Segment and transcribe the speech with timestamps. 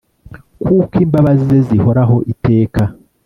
[0.63, 2.81] Kuko imbabazi ze zihoraho iteka